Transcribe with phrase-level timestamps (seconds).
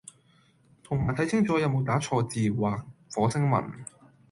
[0.83, 3.71] 同埋睇清楚有冇打錯字或火星文